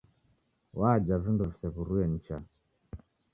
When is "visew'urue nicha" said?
1.51-2.37